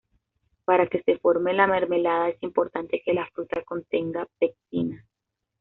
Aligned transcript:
Para 0.65 0.87
que 0.87 1.03
se 1.03 1.19
forme 1.19 1.53
la 1.53 1.67
mermelada 1.67 2.29
es 2.29 2.41
importante 2.41 3.03
que 3.05 3.13
la 3.13 3.27
fruta 3.35 3.61
contenga 3.61 4.27
pectina. 4.39 5.05